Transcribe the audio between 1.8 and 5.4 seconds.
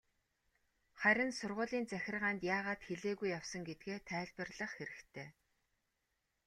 захиргаанд яагаад хэлээгүй явсан гэдгээ тайлбарлах хэрэгтэй.